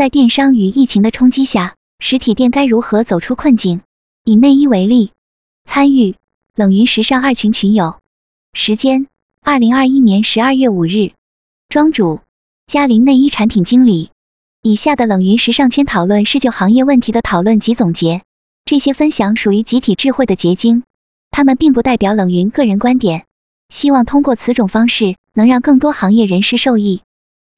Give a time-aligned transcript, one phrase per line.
[0.00, 3.82] 在电商与疫情的冲击下，实体店该如何走出困境？
[4.24, 5.10] 以内衣为例，
[5.66, 6.16] 参与
[6.54, 7.98] 冷云时尚二群群友，
[8.54, 9.08] 时间
[9.42, 11.10] 二零二一年十二月五日，
[11.68, 12.20] 庄主
[12.66, 14.08] 嘉林内衣产品经理。
[14.62, 18.22] 以下的冷云时尚圈讨论是就行业问题的讨论及总结，
[18.64, 20.82] 这些分享属于集体智慧的结晶，
[21.30, 23.26] 他们并不代表冷云个人观点。
[23.68, 27.02] 希望通过此种方式，能让更多行业人士受益。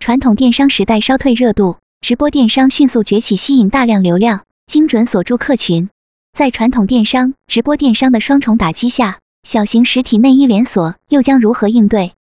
[0.01, 5.89] 传统电商时代稍退热度，直播电商迅速崛起，吸引大量流量，精准锁住客群。
[6.33, 12.15] 在传统电商、直播电商的双重打击下，小型实体内衣连锁又将如何应对？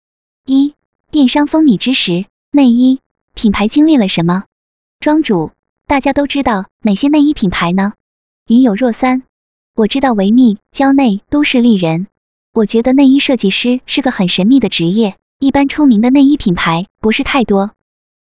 [0.45, 0.75] 一、
[1.09, 2.99] 电商风靡之时，内衣
[3.33, 4.43] 品牌经历了什么？
[4.99, 5.49] 庄主，
[5.87, 7.93] 大家都知道哪些内衣品牌呢？
[8.45, 9.23] 云有若三，
[9.73, 12.05] 我知道维密、蕉内、都市丽人。
[12.53, 17.71] 我觉得内衣设计师是个很神秘的职业，一般出名的内衣品牌不是太多。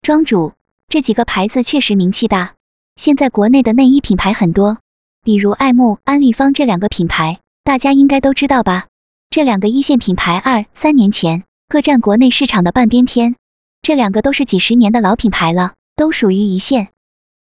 [0.02, 0.52] 庄主，
[0.88, 2.56] 这几个牌子确实名气大，
[2.96, 4.78] 现在国内的内衣品牌很多，
[5.24, 8.88] 比如爱慕、安利芳这两个品牌，大家应该都知道吧？
[9.30, 13.36] 这两个一线品牌二三年前各占国内市场的半边天，
[13.82, 15.74] 这两个都是几十年的老品牌了。
[15.98, 16.90] 都属于一线，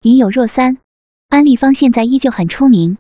[0.01, 0.79] 云有若三，
[1.29, 2.99] 安利芳现在依旧很出名。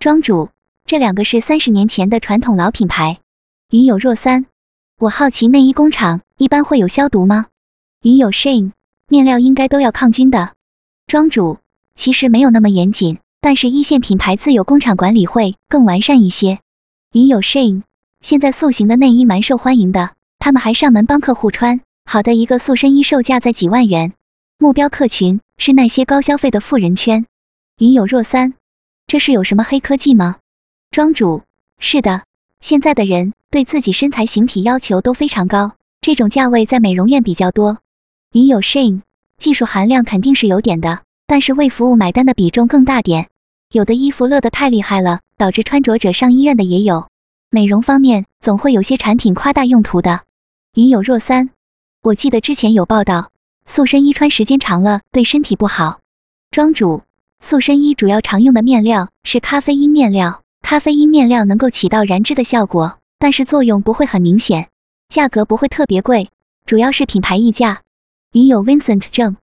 [0.00, 0.48] 庄主，
[0.86, 3.20] 这两个是三十年前的传统老品牌。
[3.70, 4.46] 云有若三，
[4.98, 7.46] 我好奇内衣工厂一般会有消毒吗？
[8.02, 8.72] 云有 Shane，
[9.10, 10.52] 面料应该都要抗菌的。
[11.06, 11.58] 庄主，
[11.94, 16.58] 其实没有那么严谨，但是一线品牌自有工厂管理会更完善一些。
[17.12, 17.84] 云有 Shane，
[18.20, 24.12] 现在塑形的内衣蛮受欢迎的，他们还上门帮客户穿，好的一个塑身衣售价在几万元。
[24.58, 27.24] 目标客群是那些高消费的富人圈。
[27.78, 28.52] 云有若三，
[29.06, 30.36] 这是有什么黑科技吗？
[30.90, 31.44] 庄主，
[31.78, 32.24] 是的，
[32.60, 35.72] 现在的人对自己身材形体要求都非常高，
[36.02, 37.78] 这种价位在美容院比较多。
[38.30, 39.00] 云有 Shane，
[39.38, 43.28] 技术含量肯定是有点的，但是为服务买单的比重更大点。
[43.72, 47.08] 有的衣服乐得太厉害了，导致穿着者上医院的也有。
[47.48, 50.20] 美容方面总会有些产品夸大用途的。
[50.74, 51.48] 云有若三，
[52.02, 53.30] 我记得之前有报道。
[53.64, 56.00] 塑身衣穿时间长了对身体不好。
[56.50, 57.02] 庄主，
[57.40, 64.68] 塑身衣主要常用的面料是咖啡因面料，咖啡因面料能够起到燃脂的效果，但是作用不会很明显，
[65.08, 66.28] 价格不会特别贵，
[66.66, 67.82] 主要是品牌溢价。
[68.30, 69.36] 云有 Vincent 证，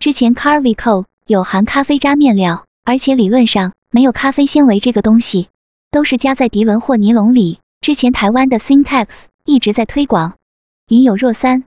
[0.00, 5.48] 之前 Carvico 有含咖啡渣面料，而且理论上没有咖啡纤维这个东西，
[5.92, 7.60] 都是加在涤纶或尼龙里。
[7.80, 9.06] 之前台湾的 Syntex
[9.44, 10.34] 一直在推广。
[10.88, 11.62] 云有若三，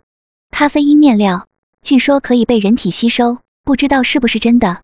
[0.51, 1.47] 咖啡因面料。
[1.83, 4.81] 据说可以被人体吸收，不知道是不是真的。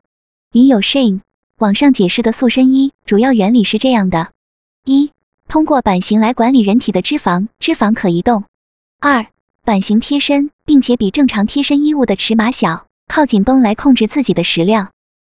[0.52, 1.20] 云有 Shane，
[1.58, 4.30] 网上解释的塑身衣主要原理是这样的：
[4.86, 5.10] 一、
[5.48, 8.44] 通过版型来管理人体的脂肪，脂肪可移动；
[9.00, 9.26] 二、
[9.64, 14.88] 版型贴身，并且比正常贴身衣物的尺码小，靠紧绷来控制自己的食量；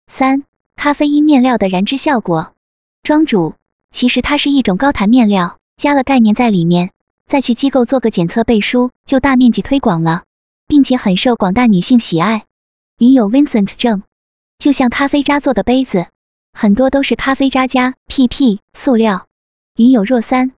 [0.07, 0.45] 三、
[0.77, 2.55] 咖啡因面料的燃脂效果。
[3.03, 3.55] 庄主，
[3.91, 6.91] 其实它是一种高弹面料，加了概念在里面，
[7.27, 10.25] 再去机构做个检测背书，就大面积推广了。
[10.69, 12.45] 并且很受广大女性喜爱。
[12.99, 14.03] 云有 Vincent 证，
[14.59, 16.07] 就像咖啡渣做的杯子，
[16.53, 19.27] 很多都是咖啡渣加 PP 塑料。
[19.77, 20.53] 云有若三，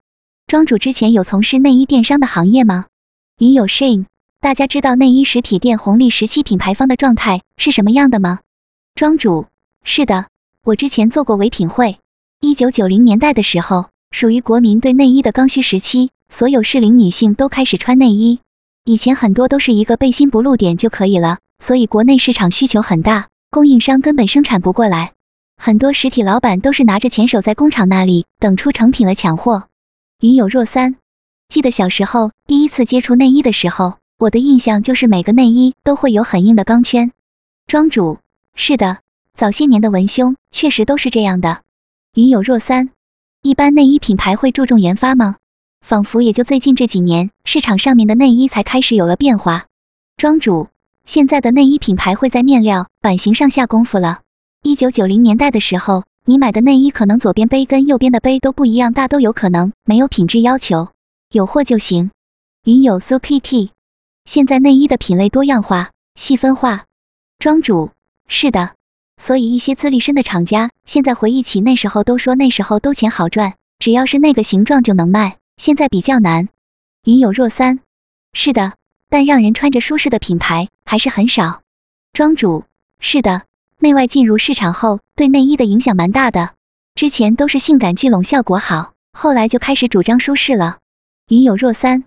[0.48, 2.87] 庄主之前有从事内衣电商的行业吗？
[3.38, 4.06] 云有 Shane，
[4.43, 8.41] 大家知道内衣实体店红利时期品牌方的状态是什么样的吗？
[8.95, 9.45] 庄主，
[9.84, 10.28] 是的，
[10.65, 11.99] 我之前做过唯品会。
[12.41, 18.39] 一九九零年代的时候，属于国民对内衣的刚需时期，所有适龄女性都开始穿内衣。
[18.87, 25.12] 以前很多都是一个背心不露点就可以了，所以国内市场需求很大，供应商根本生产不过来，
[25.59, 29.65] 很多实体老板都是拿着钱守在工厂那里，等出成品了抢货。
[30.19, 30.97] 云有若三，
[31.50, 37.10] 记得小时候第一次接触内衣的时候，我的印象就是每个内衣都会有很硬的钢圈。
[37.66, 38.19] 庄主，
[38.54, 38.98] 是的，
[39.34, 41.62] 早些年的文胸确实都是这样的。
[42.12, 42.91] 云有若三，
[43.41, 45.36] 一般内衣品牌会注重研发吗？
[45.81, 49.69] 仿佛也就最近这几年，市场上面的内衣才开始有了变化。
[50.19, 50.69] 庄主，
[51.06, 54.20] 现在的内衣品牌会在面料、版型上下功夫了。
[54.62, 60.88] 一九九零年代的时候，你买的内衣可能左边杯跟右边的杯都不一样大，都有可能，没有品质要求，
[61.32, 62.11] 有货就行。
[62.64, 63.70] 云有 s u k i T，
[64.31, 66.85] 现在内衣的品类多样化、细分化。
[67.41, 67.91] 庄主，
[68.29, 68.77] 是的，
[69.17, 75.38] 所以一些资历深的厂家现在回忆起那时候，都说那时候都钱好赚，只要是那个形状就能卖。
[75.56, 76.49] 现在比较难，
[77.03, 77.81] 云有若三，
[78.32, 78.75] 是的，
[79.09, 81.62] 但让人穿着舒适的品牌还是很少。
[82.12, 82.62] 庄主，
[83.00, 83.43] 是的，
[83.81, 86.50] 内外进入市场后，对内衣的影响蛮大的。
[86.94, 90.79] 之前都是性感聚拢效果好，后来就开始主张舒适了。
[91.26, 92.05] 云有若三，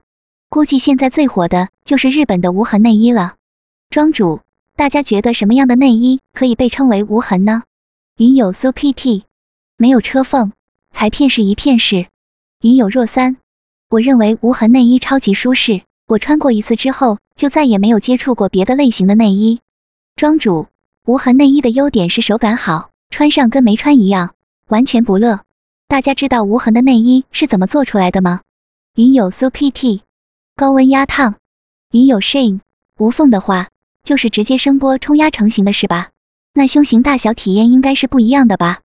[0.53, 3.37] 估计现在最火的就是日本的无痕内衣了。
[3.89, 4.41] 庄主，
[4.75, 7.63] 大家觉得什么样的内衣可以被称为无痕呢？
[8.17, 9.23] 云有苏 p t
[9.77, 10.51] 没有车缝，
[10.91, 12.05] 裁片式一片式。
[12.61, 13.37] 云有若三，
[13.89, 19.59] 我认为无痕内衣超级舒适，我穿过一次之后就再也没有接触过别的类型的内衣。
[20.15, 20.67] 庄主，
[21.03, 24.35] 无痕内衣的优点是手感好，穿上跟没穿一样，
[24.67, 25.39] 完全不勒。
[25.87, 28.41] 大家知道无痕的内衣是怎么做出来的吗？
[28.93, 30.03] 云有苏 p t
[30.55, 31.35] 高温压烫。
[31.91, 32.59] 云有 Shane，
[32.99, 33.69] 无缝的话
[34.03, 36.11] 就是直接声波冲压成型的是吧？
[36.53, 38.81] 那胸型大小体验应该是不一样的吧？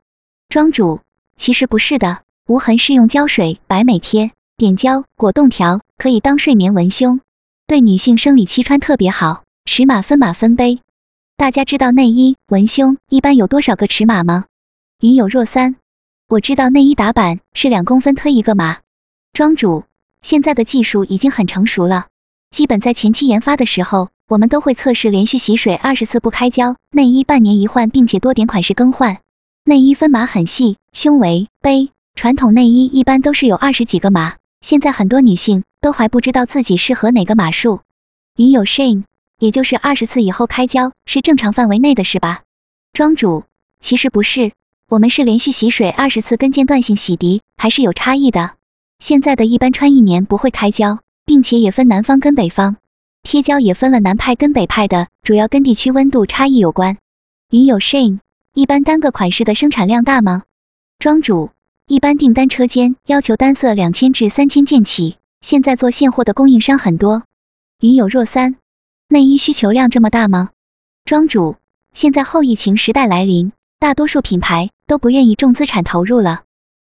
[0.49, 1.01] 庄主，
[1.37, 7.21] 其实不是的，无痕是用胶水、白美贴、点胶、果冻条，可以当睡眠文胸，
[7.67, 10.81] 对女性生理期穿特别好，尺码分码分杯。
[11.37, 14.47] 大家知道内衣文胸一般有多少个尺码吗？
[15.01, 15.77] 云有若三，
[16.29, 18.79] 我知道内衣打板是两公分推一个码。
[19.35, 19.85] 庄主，
[20.23, 22.07] 现在的技术已经很成熟了，
[22.51, 29.19] 基本在前期研发的时候，我们都会测试连续洗水二十次不开胶，内衣半年一换，并且多点款式更换。
[29.65, 37.81] 内衣分码很细，胸围、杯，传统内衣一般都是有二十几个码，现在很多女性都还不知道自己适合哪个码数。
[38.37, 39.05] 云有 shame，
[39.39, 42.43] 也就是二十次以后开胶是正常范围内的是吧？
[42.93, 43.45] 庄主，
[43.81, 44.53] 其实不是，
[44.89, 48.58] 我们是连续洗水二十次跟间断性洗涤还是有差异的。
[48.99, 52.77] 现在的一般穿一年不会开胶，并且也分南方跟北方，
[53.23, 56.99] 贴胶也分了南派跟北派的，主要跟地区温度差异有关。
[57.51, 58.19] 云有 Shane。
[58.55, 60.43] 一般单个款式的生产量大吗？
[60.99, 61.51] 庄主，
[61.87, 67.23] 一般订单车间要求单色两千至三千件起，现在做现货的供应商很多。
[67.81, 68.57] 云有若三，
[69.07, 70.51] 内衣需求量这么大吗？
[71.05, 71.55] 庄主，
[71.95, 76.43] 现在后疫情时代来临，大多数品牌都不愿意重资产投入了。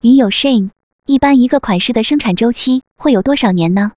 [0.02, 0.70] 云有 Shane，
[1.08, 3.92] 一般一个款式的生产周期会有多少年呢？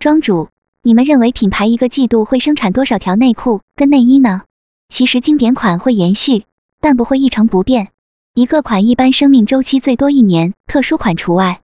[0.00, 0.48] 庄主，
[0.82, 4.42] 你们认为品牌一个季度会生产多少条内裤跟内衣呢？
[4.88, 6.44] 其实经典款会延续。
[6.80, 7.88] 但不会一成不变，
[8.34, 11.60] 一个款一般生命周期最多一年，特殊款除外。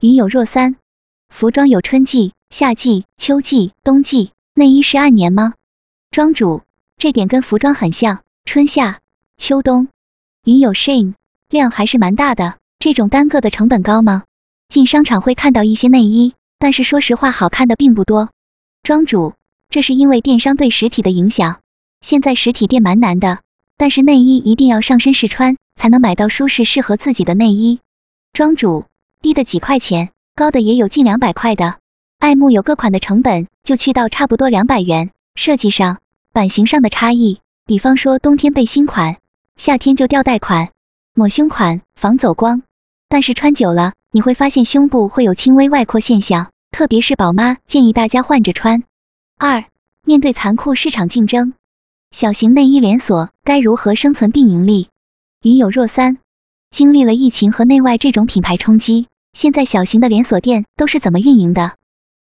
[0.00, 0.76] 云有若三，
[1.30, 5.54] 服装有春季、夏季、秋季、冬季，内衣是按年吗？
[6.10, 6.62] 庄主，
[6.98, 9.00] 这点跟服装很像，春夏
[9.38, 9.88] 秋冬。
[10.44, 11.14] 云有 Shane，
[11.48, 14.24] 量还是蛮大的，这种单个的成本高吗？
[14.68, 18.28] 进商场会看到一些内衣，但是说实话好看的并不多。
[18.82, 19.32] 庄主，
[19.70, 21.60] 这是因为电商对实体的影响，
[22.02, 23.38] 现在实体店蛮难的。
[23.78, 27.80] 但是内衣一定要上身试穿，才能买到舒适适合自己的内衣。
[28.34, 28.84] 庄主，
[29.22, 31.78] 低的几块钱，高的也有近两百块的。
[32.18, 35.10] 爱慕有个款的成本就去到差不多两百元。
[35.34, 36.00] 设计上、
[36.34, 39.16] 版型上的差异，比方说冬天背心款，
[39.56, 40.72] 夏天就吊带款、
[41.14, 42.62] 抹胸款，防走光。
[43.08, 48.82] 但是穿久了，你会发现胸部会有轻微外扩现象，特别是宝妈，建议大家换着穿。
[49.38, 49.66] 二，
[50.04, 51.54] 面对残酷市场竞争。
[52.10, 54.88] 小型内衣连锁该如何生存并盈利？
[55.40, 56.18] 云有若三，
[56.72, 61.76] 经历了疫情和内外这种品牌冲击，现在小型的连锁店都是怎么运营的？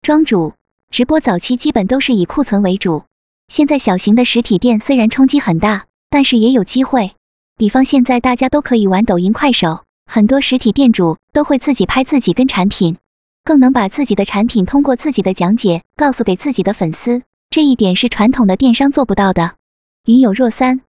[0.01, 0.53] 庄主，
[0.91, 3.03] 直播早期基本都是以库存为主，
[3.49, 7.11] 现在小型的实体店虽然冲击很大，但是也有机会。
[7.57, 12.97] 比方现在大家都可以玩抖音、快手，很多实体店主都会自己拍自己跟产品，
[13.45, 19.55] 更能把自己的产品通过自己的讲解告诉给自己的粉丝，这一点是传统的电商做不到的。
[20.03, 20.81] 云有若三，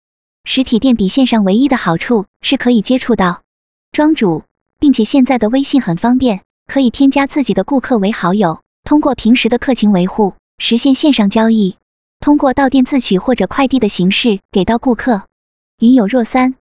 [0.43, 3.43] 实体店比线上唯一的好处是可以接触到
[3.91, 4.41] 庄主，
[4.79, 11.75] 并且现在的微信很方便，可以添加自己的顾客为好友，通过平时的客情维护实现线上交易，
[12.19, 15.21] 通过到店自取或者快递的形式给到顾客。
[15.77, 16.55] 云有若三，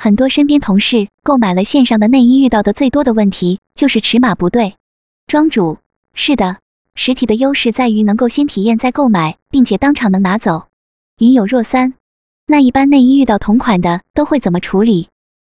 [0.00, 4.76] 很多身边同事购买了线上的内衣，遇到的最多的问题就是尺码不对。
[5.26, 5.78] 庄主，
[6.14, 6.58] 是的，
[6.94, 10.68] 实体的优势在于能够先体验再购买，并且当场能拿走。
[11.18, 11.94] 云有若三，
[12.46, 15.08] 那一般内衣遇到同款的都会怎么处理？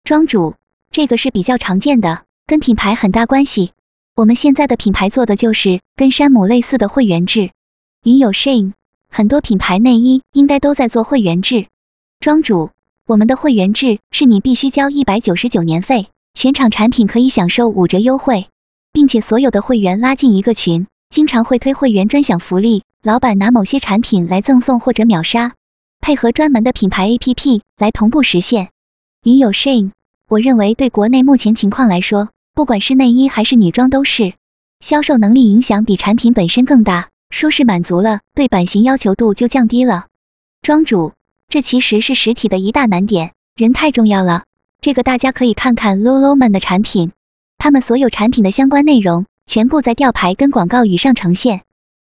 [0.05, 0.55] 庄主，
[0.89, 3.73] 这个是比较常见的，跟品牌很大关系。
[4.15, 7.51] 我们现在的品牌做的就是跟山姆类似的会员制。
[8.05, 8.71] 云有 Shane，
[9.09, 11.67] 很多品牌内衣应该都在做会员制。
[12.21, 12.71] 庄主，
[13.09, 18.45] 我们的会员制是你必须交一百九十九年费，全场产品可以享受五折优惠，
[18.93, 20.85] 并且所有的会员拉进一个群。
[21.09, 25.53] 经常会推会员专享福利，老板拿某些产品来赠送或者秒杀，
[25.99, 28.69] 配合专门的品牌 APP 来同步实现。
[29.23, 29.89] 云有 Shane，
[30.27, 34.35] 我认为对国内目前情况来说，不管是内衣还是女装都是
[34.81, 40.05] 销售能力影响比产品本身更大，舒适满足了，对版型要求度就降低了。
[40.61, 41.13] 庄主，
[41.49, 44.43] 这其实是实体的一大难点，人太重要了。
[44.81, 47.11] 这个大家可以看看 Lululemon 的产品，
[47.57, 49.25] 他们所有产品的相关内容。
[49.47, 51.61] 全部在吊牌跟广告语上呈现。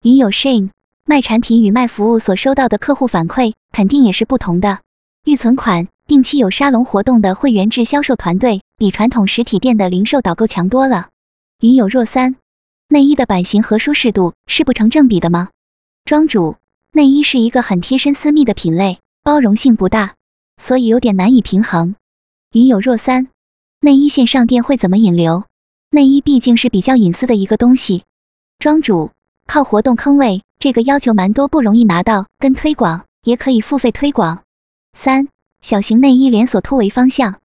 [0.04, 0.70] 云有 Shane，
[1.04, 4.78] 卖产品与卖服务所收到的客户反馈肯定也是不同的。
[5.24, 11.08] 预存款、定期有沙龙活动的会员制销售团队，比传统实体店的零售导购强多了。
[11.58, 12.36] 云有若三，
[12.86, 15.48] 内衣的版型和舒适度是不成正比的吗？
[16.04, 16.54] 庄主，
[16.92, 20.16] 内衣是一个很贴身私密的品类，包容性不大，
[20.58, 21.94] 所以有点难以平衡。
[22.52, 23.28] 云有若三，
[23.80, 25.44] 内衣线上店会怎么引流？
[25.88, 28.02] 内衣毕竟是比较隐私的一个东西。
[28.58, 29.12] 庄主，
[29.46, 30.42] 靠活动坑位。
[30.58, 32.26] 这个要求蛮多，不容易拿到。
[32.38, 34.42] 跟推广也可以付费推广。
[34.92, 35.28] 三、
[35.62, 37.40] 小型内衣连锁突围方向。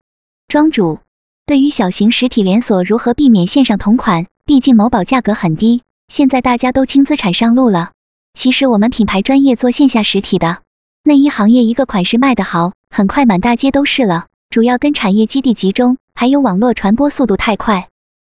[0.50, 1.00] 庄主，
[1.46, 4.28] 对于小型实体连锁如何避免线上同款？
[4.44, 7.94] 毕竟某宝价格很低，现在大家都轻资产上路了。
[8.34, 10.62] 其实我们品牌专业做线下实体的
[11.01, 14.27] 内衣行业，一个款式卖得好，很快满大街都是了。
[14.50, 17.88] 主要跟产业基地集中，还有网络传播速度太快。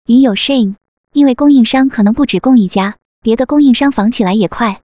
[0.06, 0.76] 云有 Shane，
[1.12, 2.96] 因为供应商可能不止供一家。
[3.20, 4.80] 别的供应商仿起来也快，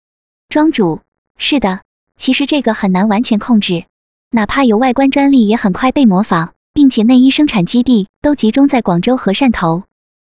[0.49, 1.00] 庄主
[1.37, 1.80] 是的，
[2.16, 3.84] 其实这个很难完全控制，
[4.30, 9.82] 哪怕有外观专利也很快被模仿，并且内衣生产基地都集中在广州和汕头。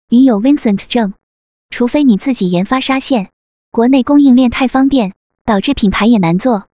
[0.10, 1.13] 云有 Vincent 证，
[1.70, 3.29] 除非你自己研发纱线，
[3.70, 5.13] 国内供应链太方便，
[5.46, 6.69] 导致品牌也难做。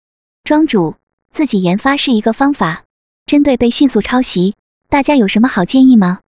[0.43, 0.95] 庄主
[1.31, 2.83] 自己研发是一个方法，
[3.25, 4.55] 针对被迅速抄袭，
[4.89, 6.19] 大家有什么好建议吗？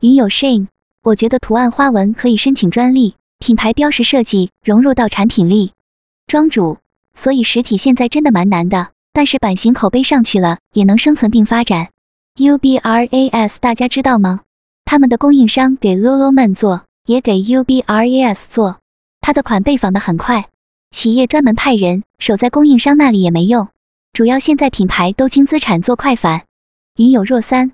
[0.00, 0.66] 云有 Shane，
[1.04, 3.14] 我觉得图案花纹可以申请专利。
[3.38, 5.72] 品牌标识设计融入到产品里，
[6.26, 6.78] 庄主，
[7.14, 11.88] 所以实体现在真的蛮难的，但是版型口碑上去了，也能生存并发展。
[12.36, 14.40] UBRAS 大家知道吗？
[14.84, 18.80] 他们的供应商给 Lululemon 做，也给 UBRAS 做，
[19.20, 20.49] 他的款被仿的很快，
[20.90, 23.68] 企业专门派人守在供应商那里也没用，
[24.12, 26.42] 主要现在品牌都轻资产做快反。
[26.96, 27.72] 云有若三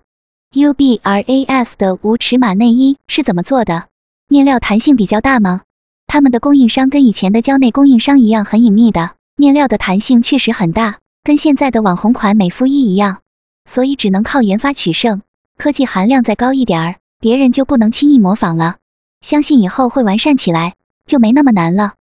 [0.52, 3.88] ，UBRAS 的无尺码内衣是怎么做的？
[4.28, 5.62] 面料弹性比较大吗？
[6.06, 13.22] 他们的供应商跟以前的蕉内供应商一样很隐秘的，面料的弹性确实很大，跟现在的网红款美肤衣一样，
[13.64, 15.22] 所以只能靠研发取胜，
[15.56, 18.76] 科技含量再高一点儿，别人就不能轻易模仿了。
[19.22, 20.74] 相信以后会完善起来，
[21.06, 21.94] 就没那么难了。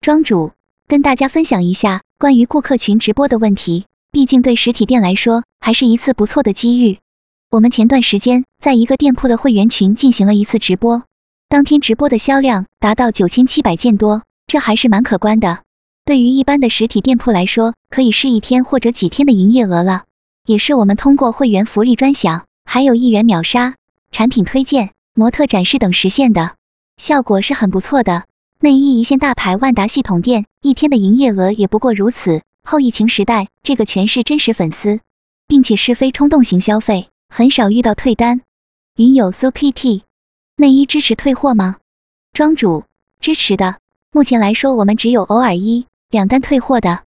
[0.00, 0.52] 庄主
[0.88, 6.98] 跟大家分享一下关于顾客群直播的问题，毕竟对实体店来说还是一次不错的机遇。
[7.50, 11.02] 我们前段时间在一个店铺的会员群进行了一次直播。
[11.50, 15.58] 当天直播的销量达到九千七百件多，这还是蛮可观的。
[16.06, 20.04] 对于一般的实体店铺来说，可以是一天或者几天的营业额了。
[20.46, 23.74] 也是我们通过会员福利专享，还有一元秒杀、
[24.10, 26.54] 产品推荐、模特展示等实现的，
[26.96, 28.24] 效果是很不错的。
[28.60, 32.42] 内衣一线大牌万达系统店一天的营业额也不过如此。
[32.64, 34.98] 后疫情时代，这个全是真实粉丝，
[35.46, 38.40] 并且是非冲动型消费，很少遇到退单。
[38.96, 40.02] 云有苏 PT，。
[40.56, 41.76] 内衣支持退货吗？
[42.32, 42.82] 庄主
[43.20, 43.78] 支持的，
[44.10, 47.04] 目前来说我们只有偶尔一两单退货的。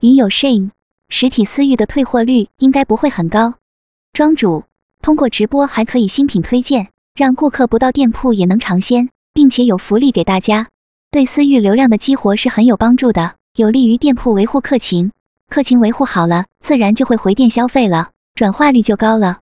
[0.00, 0.70] 云有 Shane，
[1.10, 3.56] 实体私域的退货率应该不会很高。
[4.14, 4.64] 庄主
[5.02, 10.68] 通过直播还可以新品推荐，让顾客不到店铺也能尝鲜，并且有福利给大家，
[11.14, 15.12] 对私域流量的激活是很有帮助的，有利于店铺维护客情。
[15.48, 19.38] 客情维护好了，自然就会回店消费了，转化率就高了。